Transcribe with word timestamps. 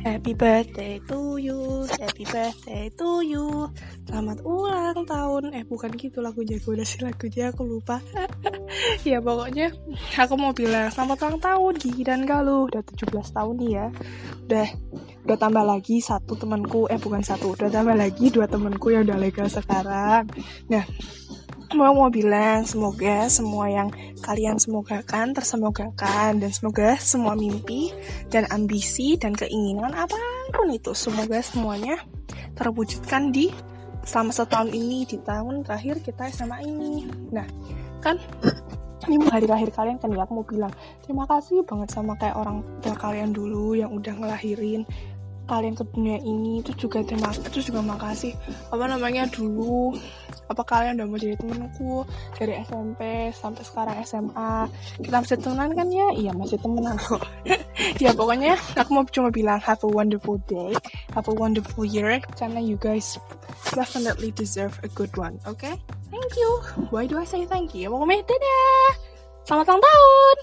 Happy 0.00 0.32
birthday 0.32 0.96
to 1.04 1.36
you, 1.36 1.84
happy 2.00 2.24
birthday 2.24 2.88
to 2.96 3.20
you. 3.20 3.68
Selamat 4.08 4.40
ulang 4.48 5.04
tahun. 5.04 5.52
Eh 5.52 5.68
bukan 5.68 5.92
gitu 5.92 6.24
lagunya, 6.24 6.56
gue 6.56 6.72
udah 6.72 6.88
sih 6.88 7.04
lagunya 7.04 7.52
aku 7.52 7.68
lupa. 7.68 8.00
ya 9.08 9.20
pokoknya 9.20 9.76
aku 10.16 10.34
mau 10.40 10.56
bilang 10.56 10.88
selamat 10.88 11.16
ulang 11.20 11.38
tahun 11.44 11.72
Gigi 11.76 12.02
dan 12.08 12.24
Galuh. 12.24 12.72
Udah 12.72 12.80
17 12.80 13.12
tahun 13.12 13.54
nih 13.60 13.70
ya. 13.76 13.86
Udah 14.48 14.66
udah 15.28 15.36
tambah 15.36 15.64
lagi 15.68 16.00
satu 16.00 16.32
temanku, 16.32 16.88
eh 16.88 16.96
bukan 16.96 17.20
satu, 17.20 17.52
udah 17.52 17.68
tambah 17.68 17.92
lagi 17.92 18.32
dua 18.32 18.48
temanku 18.48 18.96
yang 18.96 19.04
udah 19.04 19.20
legal 19.20 19.52
sekarang. 19.52 20.24
Nah, 20.72 20.84
mau 21.70 21.94
mau 21.94 22.10
bilang 22.10 22.66
semoga 22.66 23.30
semua 23.30 23.70
yang 23.70 23.94
kalian 24.26 24.58
semogakan 24.58 25.30
tersemogakan 25.30 26.42
dan 26.42 26.50
semoga 26.50 26.98
semua 26.98 27.38
mimpi 27.38 27.94
dan 28.26 28.50
ambisi 28.50 29.14
dan 29.14 29.38
keinginan 29.38 29.94
apa 29.94 30.18
pun 30.50 30.66
itu 30.74 30.90
semoga 30.98 31.38
semuanya 31.38 32.02
terwujudkan 32.58 33.30
di 33.30 33.54
selama 34.02 34.34
setahun 34.34 34.74
ini 34.74 35.06
di 35.06 35.22
tahun 35.22 35.62
terakhir 35.62 36.02
kita 36.02 36.26
SMA 36.34 36.58
ini. 36.66 37.06
Nah 37.30 37.46
kan 38.02 38.18
ini 39.06 39.22
hari 39.30 39.46
terakhir 39.46 39.70
kalian 39.70 40.02
kan 40.02 40.10
ya 40.10 40.26
aku 40.26 40.42
mau 40.42 40.46
bilang 40.46 40.72
terima 41.06 41.24
kasih 41.30 41.62
banget 41.62 41.94
sama 41.94 42.18
kayak 42.18 42.34
orang 42.34 42.66
tua 42.82 42.98
kalian 42.98 43.30
dulu 43.30 43.78
yang 43.78 43.94
udah 43.94 44.18
ngelahirin 44.18 44.82
kalian 45.46 45.78
ke 45.78 45.86
dunia 45.94 46.18
ini. 46.18 46.66
Itu 46.66 46.74
juga 46.74 47.06
terima 47.06 47.30
itu 47.30 47.62
juga 47.62 47.78
makasih 47.78 48.34
apa 48.74 48.84
namanya 48.90 49.30
dulu 49.30 49.94
apa 50.50 50.62
kalian 50.66 50.98
udah 50.98 51.06
mau 51.06 51.18
jadi 51.22 51.38
temenku? 51.38 52.02
Dari 52.34 52.58
SMP 52.66 53.30
sampai 53.30 53.62
sekarang 53.62 53.96
SMA 54.02 54.66
kita 54.98 55.16
masih 55.22 55.38
temenan 55.38 55.70
kan 55.78 55.88
ya? 55.88 56.08
Iya 56.18 56.32
masih 56.34 56.58
temenan 56.58 56.98
kok. 56.98 57.22
Ya 57.96 58.12
pokoknya 58.12 58.60
aku 58.76 58.90
mau 58.92 59.04
cuma 59.08 59.32
bilang 59.32 59.56
have 59.64 59.80
a 59.80 59.88
wonderful 59.88 60.36
day. 60.44 60.76
Have 61.16 61.30
a 61.30 61.34
wonderful 61.34 61.86
year. 61.86 62.20
Karena 62.36 62.60
you 62.60 62.76
guys 62.76 63.16
definitely 63.72 64.34
deserve 64.36 64.76
a 64.84 64.90
good 64.92 65.12
one 65.16 65.40
okay? 65.48 65.78
Thank 66.10 66.36
you. 66.36 66.50
Why 66.90 67.06
do 67.06 67.16
I 67.16 67.24
say 67.24 67.46
thank 67.46 67.72
you? 67.72 67.88
Pokoknya 67.88 68.26
dadah. 68.26 68.88
Selamat 69.48 69.66
ulang 69.72 69.82
tahun 69.82 70.36